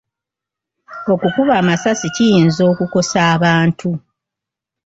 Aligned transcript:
Okukuba 1.13 1.53
amasasi 1.61 2.07
kiyinza 2.15 2.61
okukosa 2.71 3.17
abantu. 3.35 3.89